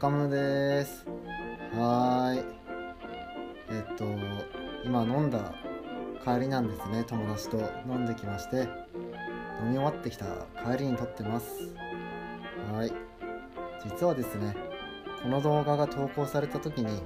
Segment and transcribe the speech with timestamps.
[0.00, 1.04] 高村です。
[1.74, 2.44] はーい。
[3.68, 4.06] えっと
[4.82, 5.52] 今飲んだ
[6.24, 8.62] 帰りなんですね友達と飲んできまして
[9.62, 10.24] 飲み終わってきた
[10.64, 11.68] 帰りに撮ってます。
[12.72, 12.92] はい。
[13.84, 14.56] 実はですね
[15.22, 17.02] この動画が投稿された時に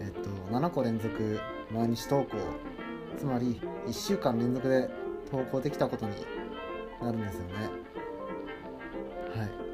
[0.00, 1.38] えっと7個連続
[1.70, 2.38] 毎日投稿
[3.18, 4.88] つまり1週間連続で
[5.30, 6.14] 投稿できたことに
[7.02, 7.52] なるんですよね。
[9.36, 9.69] はい。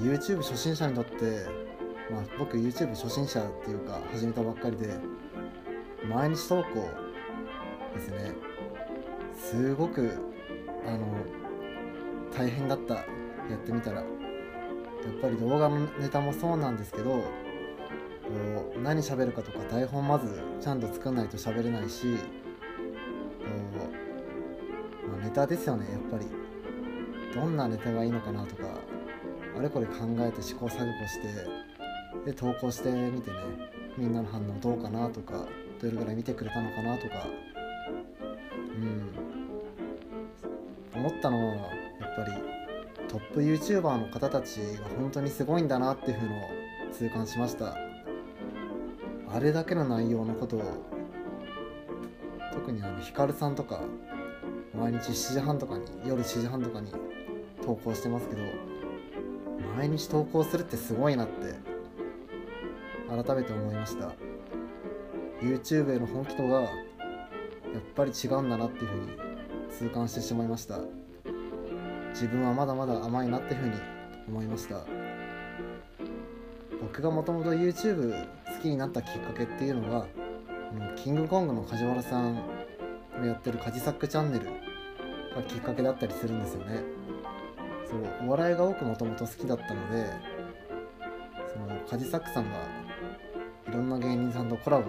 [0.00, 1.46] YouTube 初心者にとって、
[2.10, 4.98] まあ、僕 YouTube 初心者っていうか始めたばっかりで
[6.08, 6.88] 毎日投稿
[7.94, 8.32] ですね
[9.36, 10.10] すごく
[10.86, 11.06] あの
[12.36, 13.04] 大変だった。
[13.50, 14.06] やってみたらやっ
[15.20, 17.22] ぱり動画のネタもそうなんですけどこ
[18.76, 23.88] う何喋るかとか台本まずちゃんと作んないと喋れないしこ
[25.20, 26.26] う、ネタですよねやっぱり。
[27.34, 28.64] どんなネタがいいのかなとか
[29.58, 31.28] あれこれ考えて試行錯誤して
[32.26, 33.36] で投稿してみてね
[33.96, 35.46] みんなの反応どうかなとか
[35.80, 37.26] どれぐらい見てくれたのかなとか。
[38.76, 39.10] うん。
[40.94, 42.32] 思ったのはやっぱり
[43.08, 46.40] トップ YouTuber の方たちが本当にすごいんだなっていうのを
[46.92, 47.74] 痛感しました。
[49.32, 50.62] あれだけの内容のことを
[52.52, 53.80] 特にあのヒカルさんとか
[54.76, 56.92] 毎日7時半とかに夜7時半とかに
[57.64, 58.42] 投稿してますけど
[59.76, 61.54] 毎日投稿するってすごいなって
[63.08, 64.12] 改めて思いました。
[65.40, 66.70] YouTube への本気度がやっ
[67.94, 69.06] ぱり違うんだなっていうふうに
[69.70, 70.80] 痛感してしまいました。
[72.12, 73.74] 自分はまだまだ甘いなっていうふうに
[74.28, 74.80] 思いました。
[76.80, 80.06] 僕がもともと YouTube 好きになったきっかけっていうのは
[80.96, 82.34] キングコングの梶原さん
[83.18, 86.82] のやってるカジサックチャンネルがきっかけだったりするんですよね
[87.90, 90.12] そうお笑いが僕もともと好きだったので
[91.52, 92.56] そのカジサックさんが
[93.68, 94.84] いろんな芸人さんとコラボ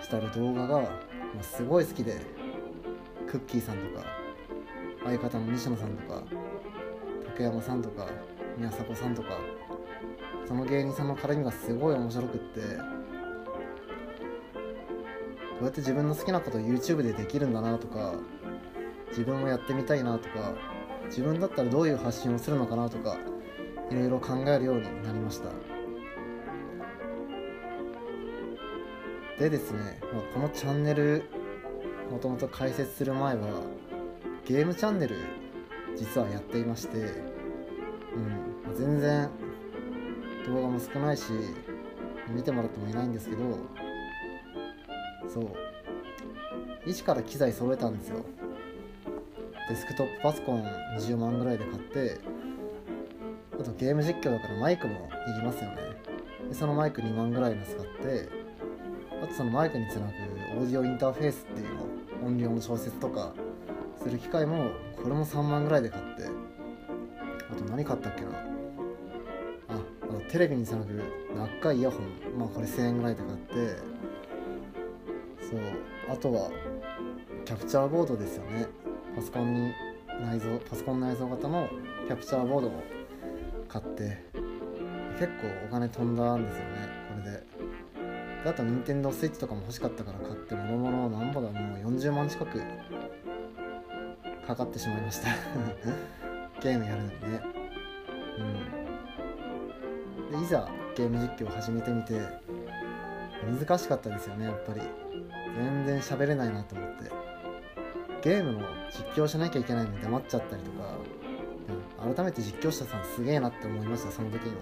[0.00, 0.88] したる動画が、ま
[1.40, 2.20] あ、すごい好きで
[3.26, 4.06] クッキーさんとか
[5.04, 6.22] 相方の西野さんとか
[7.26, 8.06] 竹山さんとか
[8.56, 9.30] 宮迫さんとか
[10.46, 12.66] その芸人さんの絡みがすごい面白くってど
[15.60, 18.14] うやって自分の好きなこと YouTube でできるんだなとか
[19.08, 20.54] 自分もやってみたいなとか
[21.06, 23.16] 自分だったらどういう発信をするのかなとか
[23.90, 25.50] いろいろ考えるようになりました。
[29.38, 31.24] でですね、まあ、このチャンネル
[32.10, 33.62] もともと開設する前は
[34.46, 35.16] ゲームチャンネル
[35.96, 39.28] 実はやっていまして、うん、全然
[40.46, 41.24] 動画も少ないし
[42.28, 43.42] 見てもらってもいないんですけど
[45.28, 45.50] そう
[46.86, 48.24] 一から機材揃えたんですよ。
[49.68, 50.62] デスクトップパソコン
[50.98, 52.18] 20万ぐらいで買って
[53.58, 55.76] あとゲーム実況だからマイクもいりますよね。
[56.48, 58.28] でそのマイク2万ぐらいの使って
[59.22, 60.12] あとそのマイクにつなぐ
[60.60, 61.82] オーディオインターフェースっていうの
[62.26, 63.32] 音量の調節とか
[64.02, 66.24] する機械もこれも3万ぐらいで買って
[67.50, 68.28] あと何買ったっけな。
[68.30, 68.32] あ
[70.02, 71.02] あのテレビにつなぐ
[71.62, 72.38] 長いイヤホン。
[72.38, 73.54] まあこれ1000円ぐらいで買って
[75.40, 75.60] そう
[76.10, 76.50] あとは
[77.44, 78.66] キャプチャーボードですよね。
[79.14, 79.72] パソコンに
[80.22, 81.68] 内蔵パソコン内蔵型の
[82.06, 82.82] キャプチャーボードを
[83.68, 84.18] 買って
[85.18, 87.42] 結構お金飛んだんですよねこれで。
[88.44, 92.60] であと任天堂スイッチとかも欲しかったから買ってもろもろなんぼだもう40万近く
[94.46, 95.28] かかってしまいました。
[96.60, 97.40] ゲームやるのにね。
[100.30, 100.38] うん。
[100.38, 102.20] でいざゲーム実況を始めてみて
[103.60, 104.80] 難しかったですよねやっぱり。
[105.56, 107.33] 全然喋れないなと思って。
[108.24, 114.60] ゲームの実況しなきゃいけないのに黙っちゃったりとか改めて実況者さんすげえなって思いましたその時にも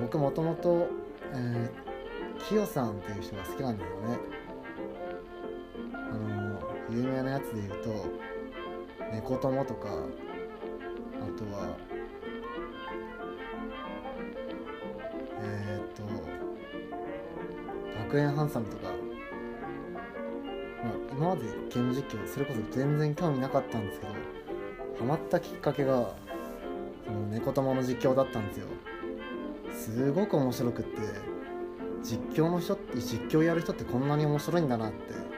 [0.00, 0.88] 僕もともと
[2.48, 4.18] キヨさんっていう人が好きなんだよね。
[5.94, 6.60] あの
[6.90, 8.06] 有名なやつで言うと
[9.12, 9.92] 「猫友」とかあ
[11.38, 11.76] とは
[15.42, 16.02] えっ、と
[18.04, 18.93] 「学園ハンサム」とか、
[21.16, 24.12] 今までゲーム実況それこそ全然興味なかったんですけど
[24.98, 26.14] ハマったきっかけが
[27.04, 28.66] その猫友の実況だったんですよ。
[29.72, 31.00] すごく面白くって
[32.02, 35.34] 実況の人って実況やる人ってこんなに面白いんだなって。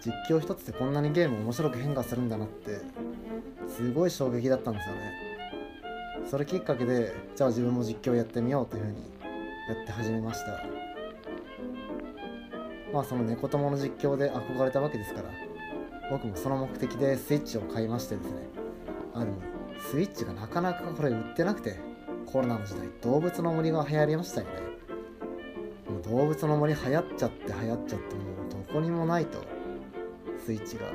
[0.00, 2.80] 実況一つでこんなにゲーム面白く変化するんだなって
[3.66, 5.00] すごい衝撃だったんですよね。
[6.30, 8.96] それきっかけでじゃあ自分も実況やってみようというふうに
[9.68, 10.77] やって始めました。
[12.92, 15.30] まあその猫友の実況で憧れたわけですから
[16.10, 18.48] 僕もその目的でスイッチを買いましてですね。
[19.14, 19.36] あでも
[19.78, 21.76] スイッチがなかなかこれ売ってなくて
[22.26, 24.52] コロナの時代動物の森が流行りましたよね。
[25.90, 29.38] もう動物の森流行っちゃって流行っちゃってもうどこにもないと。
[30.44, 30.86] スイッチが。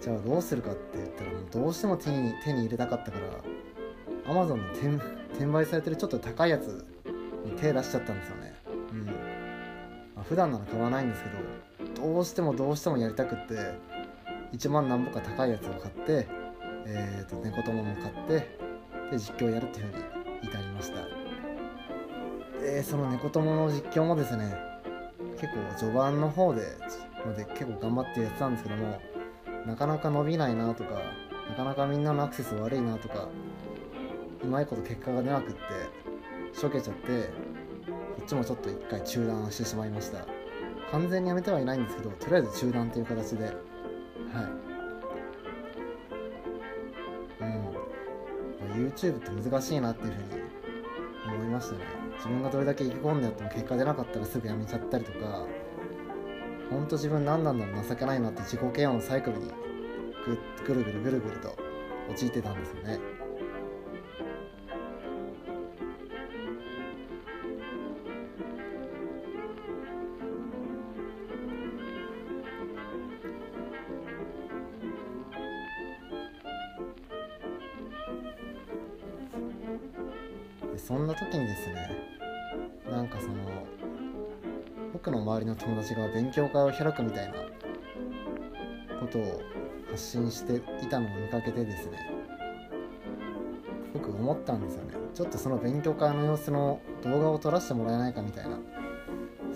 [0.00, 4.64] じゃあどうするかって言ったらもうどうしても手に手に入れたかったから Amazon の
[5.34, 6.86] 転売されてるちょっと高いやつ
[7.44, 8.54] に手出しちゃったんですよね。
[8.92, 9.06] うん、
[10.20, 11.30] まあ、普段なら買わないんですけ
[11.94, 13.54] どどうしてもどうしてもやりたくって
[14.52, 16.28] 1万何ぼか高いやつを買って
[16.86, 18.34] えーと猫友も買って
[19.10, 20.02] で実況をやるっていうふうに
[20.42, 22.60] 至りました。
[22.60, 24.54] でその猫友の実況もですね
[25.40, 26.76] 結構序盤の方で
[27.24, 29.00] ので結構頑張ってやってたんですけども
[29.66, 31.00] なかなか伸びないなとか
[31.48, 33.28] なかなかみんなのアクセス悪いなとか
[34.42, 35.60] うまいこと結果が出なくって
[36.52, 37.30] しょけちゃって
[38.30, 40.24] ちもちょっと一回中断してしまいました。
[40.92, 43.44] 完全にやめてはいないんですけどとりあえず中断という形で。
[43.44, 43.54] はい。
[47.40, 51.80] うん、まあ、YouTube って難しいなっていうふうに思いましたね。
[52.16, 55.46] 自分がどれだけ意気込んでやっても結果出なかったらすぐやめちゃったりとか
[56.68, 59.50] ほんと自分何なんだろう情けないなって自己嫌悪のサイクルに
[60.26, 61.56] ぐぐるぐるぐるぐると
[62.10, 63.00] 陥ってたんですよね。
[80.90, 81.88] そんな時にですね
[82.90, 83.34] なんかその
[84.92, 87.34] 僕の周りの友達が勉強会を開くみたいな
[88.98, 89.40] ことを
[89.88, 92.10] 発信していたのを見かけてですね
[93.94, 94.94] 僕思ったんですよね。
[95.14, 98.58] ちょっとその勉強会の様子の動画を撮らせてもらえないかみたいな。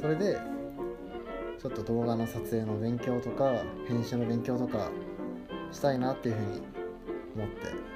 [0.00, 0.38] それで
[1.60, 4.88] ちょっと動画の撮影の勉強とか編集の勉強とか
[5.72, 6.62] したいなっていうふうに
[7.34, 7.93] 思って。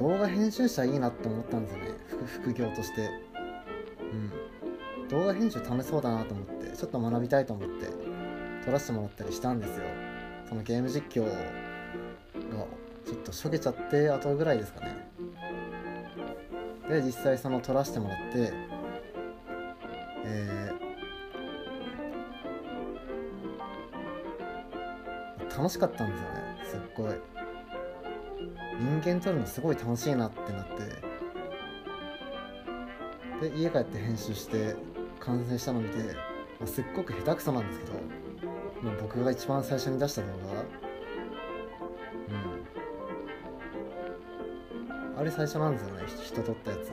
[0.00, 1.90] 動画編集者いいなって思ったんですよね。
[2.08, 3.10] 副副業として。
[5.02, 5.08] うん。
[5.08, 6.74] 動画編集楽しそうだなと思って。
[6.74, 7.86] ちょっと学びたいと思って。
[8.64, 9.84] 撮らせてもらったりしたんですよ。
[10.48, 11.30] そのゲーム実況が
[13.04, 15.06] ちょっとしょげちゃって後ぐらいですかね。
[16.88, 18.52] で実際その撮らせてもらって。
[20.24, 20.90] えー
[25.50, 26.40] 楽しかったんですよね。
[26.64, 27.39] すっごい。
[28.80, 30.66] 人間撮るのすごい楽しいなってなっ
[33.40, 34.74] てで家帰って編集して
[35.18, 35.98] 完成したの見て、
[36.58, 37.92] まあ、すっごく下手くそなんですけど
[38.82, 40.32] まあ僕が一番最初に出した動画。
[45.12, 45.18] うん。
[45.18, 46.88] あれ最初なんですよね人撮ったやつ、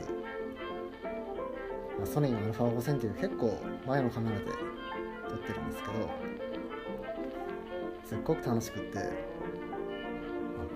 [1.96, 6.10] まあ、ソニーの α5000 っていう結構前のカメラで撮ってるんですけど
[8.04, 8.98] すっごく楽しくって、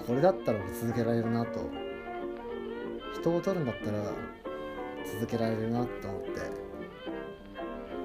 [0.07, 1.61] これだったら続けられるなと。
[3.15, 3.99] 人を撮るんだったら
[5.05, 6.31] 続けられるなと思って。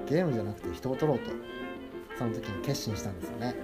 [0.06, 1.30] ゲームじゃなくて人を撮ろうと。
[2.16, 3.54] その時に決心したんですよね。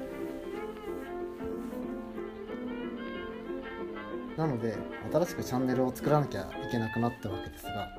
[4.36, 4.76] なので
[5.12, 7.96] 新しくチャンネルを作らなきゃいけなくなったわけですが、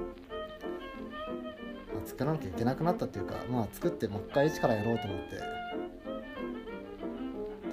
[1.93, 5.35] まあ、作らなきゃいけなくなったっていうかまあ作ってもう一回一からやろうと思って。
[5.35, 5.41] で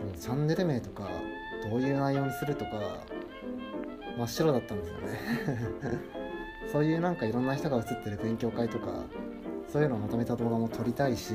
[0.04, 1.08] もチャンネル名とか
[1.62, 2.70] どういう内容にするとか
[4.16, 5.18] 真っ白だったんですよね。
[6.72, 9.04] そういうなんかいろんな人が映ってる勉強会とか
[9.68, 11.34] そういうのをまとめた動画も撮りたいし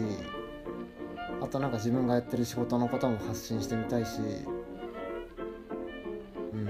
[1.42, 4.20] あとなんか自分がやってる仕事のことも発信してみたいし
[6.54, 6.66] うん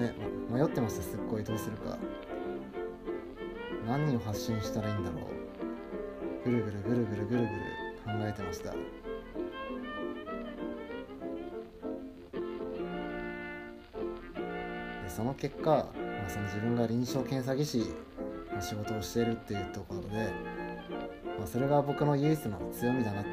[0.00, 0.14] ね
[0.50, 1.98] 迷ってましたすっごいどうするか。
[3.88, 5.16] 何を発信したらいいんだろ
[6.44, 6.44] う。
[6.44, 7.48] ぐるぐるぐるぐるぐるぐる
[8.04, 8.74] 考えてました。
[15.08, 15.86] でその結果、ま
[16.26, 17.78] あ、その自分が臨床検査技師
[18.54, 20.30] の仕事をしているっていうところで、
[21.38, 23.30] まあ、それが僕の唯一の強みだなと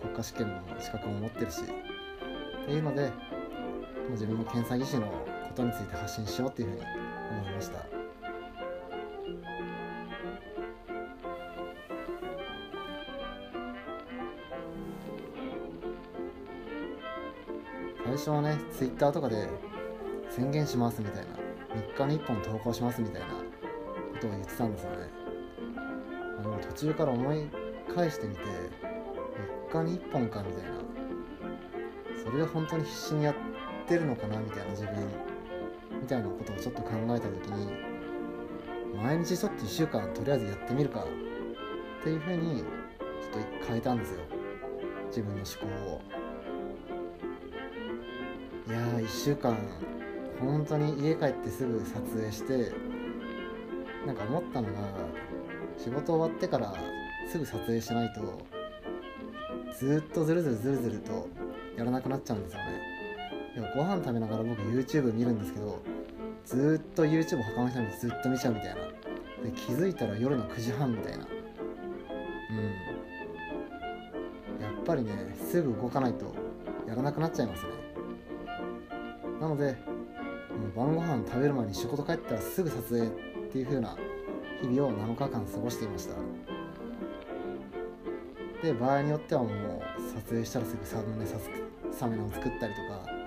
[0.00, 3.12] 国家試験の資格も持ってるしっていうので
[4.10, 5.14] 自分も検査技師のこ
[5.54, 6.82] とについて発信しようっていうふうに
[7.40, 7.78] 思いました。
[18.04, 19.48] 最初はねツイッターとかで
[20.34, 21.42] 宣言しますみたいな。
[21.96, 23.34] 3日に1本投稿しますみたいなこ
[24.20, 24.96] とを言ってたんですよね。
[26.38, 27.48] あの途中から思い
[27.94, 28.40] 返してみて
[29.70, 30.70] 3日に1本かみたいな。
[32.22, 33.34] それで本当に必死にやっ
[33.86, 34.92] てるのかなみたいな自分
[36.00, 37.72] みたいなことをちょっと考えた時に
[39.02, 41.04] 毎日ちょっと1週間とりあえずやってみるか
[42.00, 44.20] っていうふうにちょっと変えたんですよ。
[45.08, 46.00] 自分の思考を。
[48.68, 49.56] いやー1週間
[50.42, 52.72] 本当に家帰ってすぐ撮影して
[54.06, 54.72] なんか思ったのが
[55.78, 56.74] 仕事終わってから
[57.30, 58.42] すぐ撮影しないと
[59.78, 61.28] ずっとずるずるずるずると
[61.76, 62.80] やらなくなっちゃうんですよね。
[63.54, 65.80] でもご飯食べながら僕 YouTube 見るんですけど
[66.44, 68.80] ずっと YouTube 他の人にずっと見ちゃうみたいな。
[69.44, 71.26] で気づいたら夜の9時半みたいな。
[71.26, 72.52] う
[74.60, 74.62] ん。
[74.62, 76.34] やっぱりねすぐ動かないと
[76.86, 77.70] やらなくなっちゃいますね。
[79.40, 79.76] なので
[80.74, 83.10] 晩ご飯食べる前に仕事帰ったらすぐ撮影っ
[83.50, 83.96] ていう風な
[84.60, 86.14] 日々を7日間過ごしていました。
[88.62, 89.52] で場合によってはもう
[90.14, 91.36] 撮影したらすぐサムネさ
[91.90, 93.22] サムネを作ったりとか。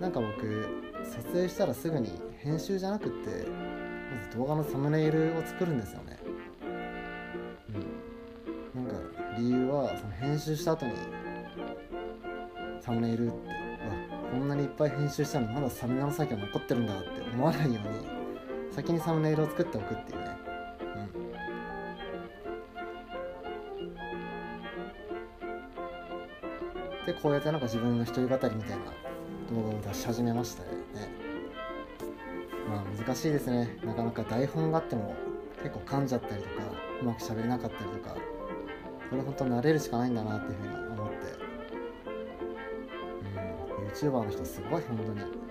[0.00, 0.66] なんか僕
[1.04, 3.46] 撮影したらすぐに編集じゃなくって
[4.10, 6.18] まず動画のサムネイルを作るんですよね。
[8.74, 8.86] うん。
[8.86, 8.98] なんか
[9.38, 10.92] 理由はその編集した後に
[12.80, 13.59] サムネイルって
[14.30, 20.26] こんなにいっぱい編集したのにまだサムネの作業残ってるんだって思わないように先にサムネイルを作っておくっていうね。
[27.00, 27.06] うん。
[27.06, 28.84] でこうやってなんか自分の一人語りみたいな
[29.50, 30.76] 動画を出し始めましたよね。
[32.68, 33.78] まあ難しいですね。
[33.84, 35.16] なかなか台本があっても
[35.62, 36.54] 結構噛んじゃったりとか
[37.02, 38.14] うまく喋れなかったりとか
[39.10, 40.89] これ本当慣れるしかないんだなっていうふうに
[44.00, 45.49] YouTuber の人すごい本当に。